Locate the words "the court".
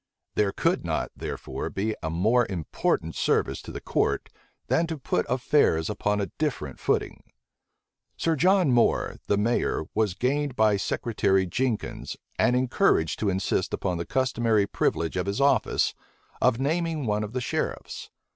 3.71-4.29